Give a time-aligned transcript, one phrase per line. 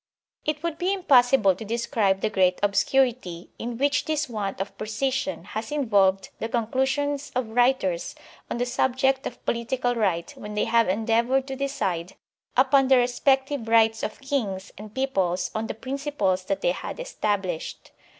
[0.45, 4.75] It would be impossible to describe the great obscur ity in which this want of
[4.75, 8.15] precision has involved the con clusions of writers
[8.49, 12.15] on the subject of political right when they have endeavored to decide
[12.57, 16.99] upon the respec tive rights of kings and peoples on the principles that they had
[16.99, 17.91] established.